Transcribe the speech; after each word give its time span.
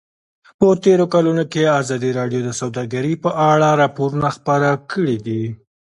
په 0.59 0.67
تېرو 0.83 1.05
کلونو 1.13 1.43
کې 1.51 1.63
ازادي 1.79 2.09
راډیو 2.19 2.41
د 2.45 2.49
سوداګري 2.61 3.13
په 3.23 3.29
اړه 3.51 3.69
راپورونه 3.81 4.29
خپاره 4.37 4.69
کړي 4.91 5.17
دي. 5.25 5.43